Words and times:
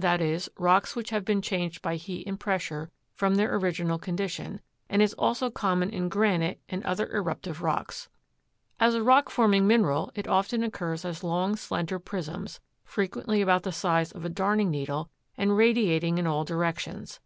e., 0.00 0.40
rocks 0.56 0.94
which 0.94 1.10
have 1.10 1.24
been 1.24 1.42
changed 1.42 1.82
by 1.82 1.96
heat 1.96 2.24
and 2.24 2.38
pressure 2.38 2.92
from 3.12 3.34
their 3.34 3.52
original 3.56 3.98
condition, 3.98 4.60
and 4.88 5.02
is 5.02 5.14
also 5.14 5.50
common 5.50 5.90
in 5.90 6.08
granite 6.08 6.60
and 6.68 6.84
other 6.86 7.08
eruptive 7.12 7.60
rocks. 7.60 8.08
As 8.78 8.94
a 8.94 9.02
rock 9.02 9.30
forming 9.30 9.66
mineral 9.66 10.12
it 10.14 10.28
often 10.28 10.62
occurs 10.62 11.04
as 11.04 11.24
long, 11.24 11.56
slender 11.56 11.98
prisms, 11.98 12.60
frequently 12.84 13.42
about 13.42 13.64
the 13.64 13.72
size 13.72 14.12
of 14.12 14.24
a 14.24 14.28
darning 14.28 14.70
needle 14.70 15.10
and 15.36 15.56
radiating 15.56 16.18
in 16.18 16.26
all 16.28 16.44
directions. 16.44 17.18